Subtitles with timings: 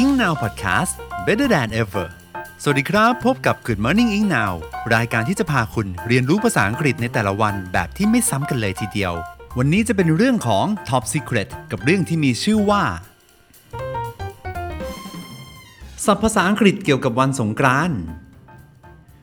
[0.00, 0.92] Ing Now Podcast
[1.26, 2.06] Better than ever
[2.62, 4.52] สวัสดีครับ พบกับ Good Morning Ing Now
[4.94, 9.12] รายการที่จะพาคุณเรียนรู้ภาษาอังกฤษในแต่ละวันแบบที่ไม่ซ้ำกันเลยทีเดียว
[9.58, 12.82] วันนี้จะเป็นเรื่องของ Top Secret กับเรื่องที่มีชื่อว่า
[16.04, 17.98] ศัพท์ภาษาอังกฤษเกี่ยวกับวันสงกรานต์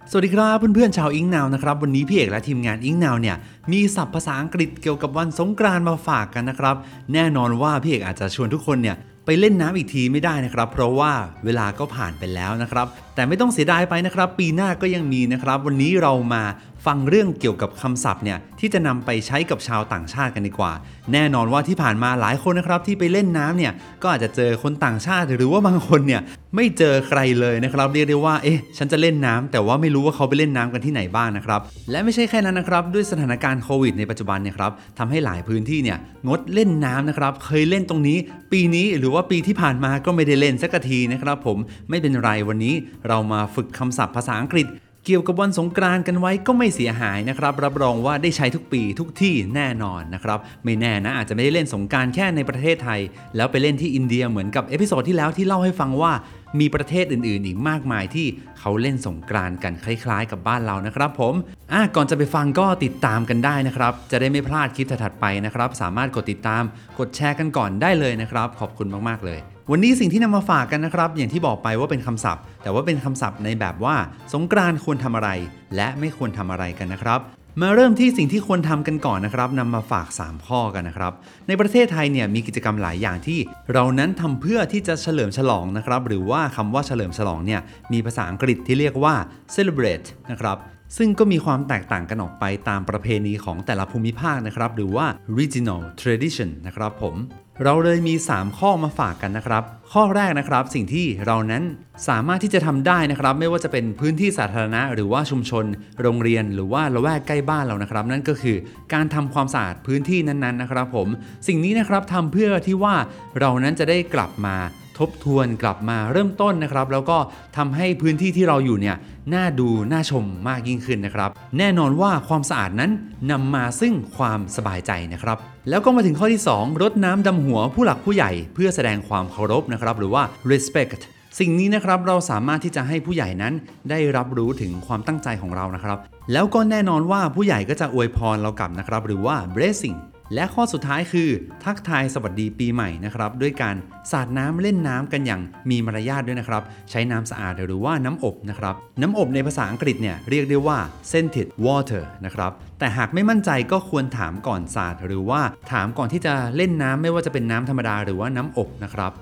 [0.10, 3.38] สวัสดีครับเพื่อนๆชาวอิงนาวนะครับวันนี้พี่เอกและทีมงานอิงนาวเนี่ย
[3.72, 6.76] มีศัพท์ภาษาอังกฤษเกี่ยวกับวันสงกรานต์มาฝากกันนะครับ
[7.14, 8.98] แน่นอนว่าพี่เอกอาจจะชวนทุกคนเนี่ย
[9.39, 11.12] เล่นน้ำอีกทีไม่ได้นะครับ เพราะว่า
[11.45, 16.44] เวลาก็ผ่านไปแล้วนะครับ แต่ไม่ต้องเสียดายไปนะครับ ปีหน้าก็ยังมีนะครับ วันนี้เรามา
[16.85, 20.72] ฟังเรื่องเกี่ยวกับคำศัพท์เนี่ยที่จะนำไปใช้กับชาวต่างชาติกันดีกว่า
[21.13, 26.22] แน่นอนว่าที่ผ่านมาหลายคนนะครับที่ไปเล่นน้ำเนี่ยก็อาจจะเจอคนต่างชาติหรือว่าบางคนเนี่ย
[26.55, 38.17] ไม่เจอใครเลยนะครับเรียกได้ว่าเอ๊ะฉันจะเล่นน้ำแต่ว่าไม่รู้ว่าเขาไปเล่นน้ำกันที่ไหนบ้างนะครับและไม่ใช่แค่นั้นนะครับด้วยสถานการณ์โควิดในปัจจุบันเนี่ยครับทำให้หลายพื้นที่เนี่ยงดเล่นน้ำนะครับเคยเล่นตรงนี้
[38.52, 41.58] ปีนี้หรือว่าปีที่ผ่านมาก็ไม่ได้เล่นสักทีนะครับผม
[41.89, 42.73] ไม่เป็นไรวันนี้
[43.08, 44.67] เรามาฝึกคำศัพท์ภาษาอังกฤษ
[45.05, 52.99] เกี่ยวกับวันสงกรานต์กันไว้ก็ไม่เสียหายนะครับ รับรองว่าได้ใช้ทุกปีทุกที่แน่นอนนะครับ ไม่แน่นะอาจจะไม่ได้เล่นสงกรานต์แค่ในประเทศไทย
[53.35, 56.11] แล้วไปเล่นที่อินเดียเหมือนกับ episode ที่แล้วที่เล่าให้ฟังว่า
[56.59, 58.27] มีประเทศอื่นๆ อีกมากมายที่
[58.59, 61.33] เขาเล่นสงกรานต์กันคล้ายๆ กับบ้านเรานะครับผม
[61.73, 66.63] อะก่อนจะไปฟังก็ติดตามกันได้นะครับ จะได้ไม่พลาดคลิปถัดไปนะครับ สามารถกดติดตาม
[66.99, 69.39] กดแชร์กันก่อนได้เลยนะครับ ขอบคุณมากๆเลย
[69.72, 73.95] วันนี้สิ่งที่นำมาฝากกันนะครับ อย่างที่บอกไปว่าเป็นคำศัพท์ แต่ว่าเป็นคำศัพท์ในแบบว่า
[74.33, 75.29] สงกรานต์ควรทำอะไร
[75.75, 77.19] และไม่ควรทำอะไรกันนะครับ
[77.59, 81.13] มาเริ่มที่สิ่งที่ควรทำกันก่อนนะครับนำมาฝาก 3 ข้อกันนะครับ
[81.47, 83.39] ในประเทศไทยเนี่ยมีกิจกรรมหลายอย่างที่
[83.73, 87.61] เรานั้นทำเพื่อที่จะเฉลิมฉลองนะครับ หรือว่าคำว่าเฉลิมฉลองเนี่ย
[87.94, 89.16] มีภาษาอังกฤษที่เรียกว่า
[89.55, 90.57] celebrate นะครับ
[90.97, 95.06] ซึ่งก็มีความแตกต่างกันออกไปตามประเพณีของแต่ละภูมิภาคนะครับ หรือว่า
[95.38, 97.16] regional tradition นะครับผม
[97.64, 101.64] เราเลยมี 3 ข้อมาฝากกันนะครับ ข้อแรกนะครับสิ่งที่เรานั้น
[102.08, 105.66] สามารถที่จะทำได้นะครับ ไม่ว่าจะเป็นพื้นที่สาธารณะ หรือว่าชุมชน
[106.02, 108.58] โรงเรียนหรือว่าละแวกใกล้บ้านเรานะครับ นั่นก็คือ
[108.94, 111.08] การทำความสะอาดพื้นที่นั้นๆนะครับ ผม
[111.47, 112.96] สิ่งนี้นะครับทำเพื่อที่ว่า
[113.40, 114.58] เรานั้นจะได้กลับมา
[115.00, 117.18] ทบทวนกลับมาเริ่มต้นนะครับ แล้วก็
[117.57, 118.96] ทำให้พื้นที่ที่เราอยู่เนี่ย
[119.34, 122.91] น่าดูน่าชมมากยิ่งขึ้นนะครับ แน่นอนว่าความสะอาดนั้น
[123.31, 125.38] นำมาซึ่งความสบายใจนะครับ
[125.69, 131.02] แล้วก็มาถึงข้อที่ 2 รดน้ำดำหัวผู้หลักผู้ใหญ่ เพื่อแสดงความเคารพนะครับ หรือว่า respect
[131.40, 133.53] สิ่งนี้นะครับเราสามารถที่จะให้ผู้ใหญ่นั้น
[133.90, 135.97] ได้รับรู้ถึงความตั้งใจของเรานะครับ
[136.34, 139.97] แล้วก็แน่นอนว่าผู้ใหญ่ก็จะอวยพรเรากลับนะครับ หรือว่า blessing
[140.34, 141.30] และข้อสุดท้ายคือ
[141.64, 143.75] ทักทายสวัสดีปีใหม่นะครับด้วยการ
[144.12, 150.78] สาดน้ำเล่นน้ำกันอย่างมีมารยาทด้วยนะครับ ใช้น้ำสะอาดหรือว่าน้ำอบนะครับ น้ำอบในภาษาอังกฤษเนี่ยเรียกได้ว่า
[151.09, 155.41] scented water นะครับแต่หากไม่มั่นใจก็ควรถามก่อนสาดหรือว่า
[155.72, 159.14] ถามก่อนที่จะเล่นน้ำไม่ว่าจะเป็นน้ำธรรมดาหรือว่าน้ำอบนะครับ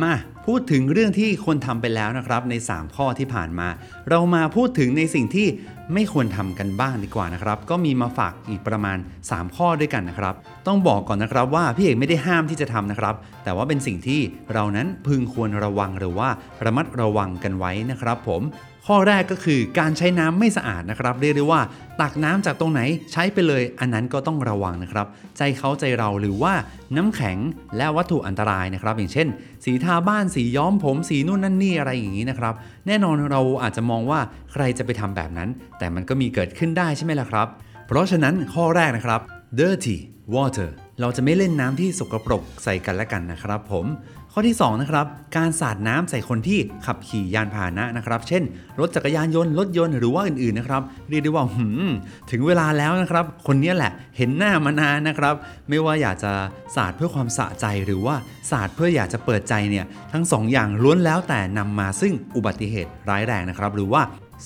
[0.00, 0.12] มา
[0.46, 3.68] พูดถึงเรื่องที่ควรทำไปแล้วนะครับใน 3 ข้อที่ผ่านมา
[4.08, 5.48] เรามาพูดถึงในสิ่งที่
[5.92, 8.98] ไม่ควรทำกันบ้างดีกว่านะครับ ก็มีมาฝากอีกประมาณ
[9.28, 10.34] 3 ข้อด้วยกันนะครับ
[10.66, 13.14] ต้องบอกก่อนนะครับว่าพี่เอกไม่ได้ห้ามที่จะทำนะครับ
[13.44, 14.20] แต่ว่าเป็นสิ่งที่
[14.52, 16.28] เรานั้นพึงควรระวังหรือว่า
[16.64, 18.42] ระมัดระวังกันไว้นะครับ ผม
[18.86, 21.60] ข้อแรกก็คือการใช้น้ำไม่สะอาดนะครับเรียกได้ว่า
[22.00, 22.80] ตักน้ำจากตรงไหน
[23.12, 25.06] ใช้ไปเลย อันนั้นก็ต้องระวังนะครับ
[25.38, 26.54] ใจเขาใจเราหรือว่า
[26.96, 27.38] น้ำแข็ง
[27.76, 29.28] และวัตถุอันตรายนะครับ อย่างเช่น
[29.64, 32.54] สีทาบ้านสีย้อมผมสีนู่นนั่นนี่อะไรอย่างนี้นะครับ
[32.86, 34.20] แน่นอนเราอาจจะมองว่า
[34.52, 35.48] ใครจะไปทำแบบนั้น
[35.78, 37.48] แต่มันก็มีเกิดขึ้นได้ใช่ไหมล่ะครับ
[37.86, 39.20] เพราะฉะนั้นข้อแรกนะครับ
[39.58, 39.96] dirty
[40.34, 43.86] water เราจะไม่เล่นน้ำที่สกปรกใส่กันและกันนะครับผม
[44.34, 45.06] ข้อที่2นะครับ
[45.36, 48.42] การสาดน้ำใส่คนที่ขับขี่ยานพาหนะนะครับ เช่น
[48.78, 51.88] รถจักรยานยนต์รถยนต์หรือว่าอื่นๆนะครับเรียกได้ว่าหืม
[52.30, 55.34] ถึงเวลาแล้วนะครับ คนนี้แหละเห็นหน้ามานานนะครับ
[55.68, 56.32] ไม่ว่าอยากจะ
[56.76, 58.14] สาดเพื่อความสะใจหรือว่า
[58.50, 64.02] สาดเพื่ออยากจะเปิดใจเนี่ยทั้ง2อย่างล้วนแล้วแต่นำมาซึ่งอุบัติเหตุร้ายแรงนะครับ หรือว่า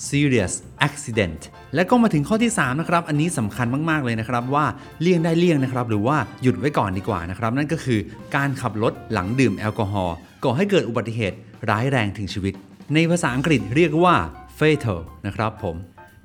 [0.09, 0.53] serious
[0.87, 1.41] accident
[1.75, 4.65] และก็มาถึงข้อที่ 3 นะครับ อันนี้สำคัญมาก ๆ เลยนะครับ ว่า
[5.01, 7.99] เลี่ยงได้เลี่ยงนะครับ หรือว่าหยุดไว้ก่อนดีกว่านะครับ นั่นก็คือ
[8.35, 11.37] การขับรถหลังดื่มแอลกอฮอล์ก่อให้เกิดอุบัติเหตุ
[11.69, 12.53] ร้ายแรงถึงชีวิต
[12.93, 14.15] ในภาษาอังกฤษเรียกว่า
[14.59, 15.75] fatal นะครับผม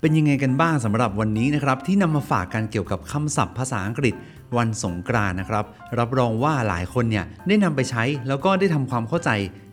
[0.01, 4.15] เป็นยังไงกันบ้างสำหรับวันนี้นะครับ ที่นำมาฝากกันเกี่ยวกับคำศัพท์ภาษาอังกฤษ
[4.57, 5.65] วันสงกรานนะครับ
[5.99, 9.31] รับรองว่าหลายคนเนี่ยได้นำไปใช้แล้วก็ได้ทำความเข้าใจ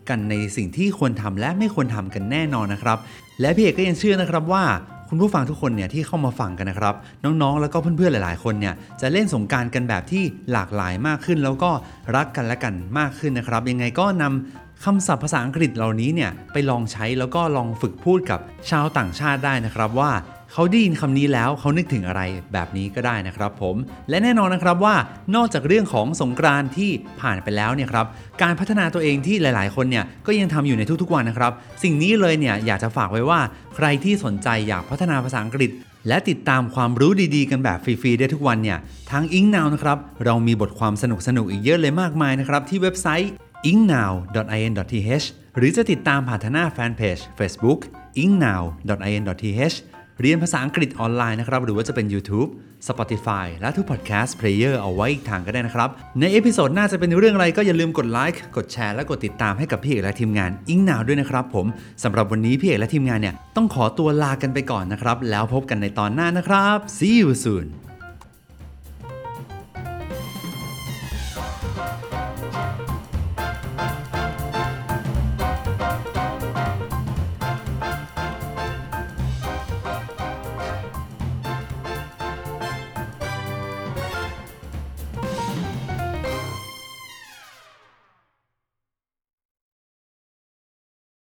[0.10, 2.98] กันในสิ่งที่ควรทำและไม่ควรทำกันแน่นอนนะครับ
[3.42, 4.64] และพี่เอกก็ยังเชื่อนะครับว่า
[5.10, 11.72] คุณผู้ฟังทุกคนเนี่ยที่เข้ามาฟังกันนะครับ น้องๆ แล้วก็เพื่อนๆหลาย ๆ คนเนี่ยจะเล่นสงการกันแบบที่หลากหลายมากขึ้น แล้วก็
[12.16, 18.40] รักกันและกันมากขึ้นนะครับ ยังไงก็นำคำศัพท์ภาษาอังกฤษเหล่านี้เนี่ยไปลองใช้แล้วก็ลองฝึกพูดกับ
[18.70, 20.12] ชาวต่างชาติได้นะครับว่า
[20.54, 22.22] เขาได้ยินคำนี้แล้วเขานึกถึงอะไร
[22.54, 23.76] แบบนี้ก็ได้นะครับผม
[24.10, 24.96] และแน่นอนนะครับว่า
[25.36, 26.92] นอกจากเรื่องของสงกรานที่
[27.22, 28.06] ผ่านไปแล้วเนี่ยครับ
[28.42, 31.52] การพัฒนาตัวเองที่หลาย ๆ คนเนี่ยก็ยังทำอยู่ในทุก ๆ วันนะครับ
[31.84, 33.40] สิ่งนี้เลยเนี่ยอยากจะฝากไว้ว่า
[33.76, 35.72] ใครที่สนใจอยากพัฒนาภาษาอังกฤษ
[36.08, 38.78] และติดตามความรู้ดีๆ กันแบบฟรีๆ ได้ทุกวันเนี่ย
[39.12, 41.04] ทาง i n k Now นะครับ เรามีบทความส
[41.38, 43.32] นุกๆ อีกเยอะเลยมากมายนะครับ ที่เว็บไซต์
[43.72, 45.26] ingnow.in.th
[45.58, 47.80] หรือจะติดตามผ่านทางหน้าแฟนเพจ Facebook
[48.24, 49.76] Engnow.in.th
[50.22, 52.50] เรียนภาษาอังกฤษออนไลน์นะครับ หรือว่าจะเป็น YouTube
[52.88, 55.90] Spotify และทุก podcast player เอาไว้อีกทางก็ได้นะครับ
[56.20, 61.66] ใน episode หน้าจะเป็นเรื่องอะไรก็อย่าลืมกดไลค์กดแชร์และกดติดตามให้กับพี่เอกและทีมงาน Engnow ด้วยนะครับผม
[62.04, 67.68] สำหรับวันนี้พี่เอกและทีมงานเนี่ยต้องขอตัวลากันไปก่อนนะครับ แล้วพบกันในตอนหน้านะครับ see you soon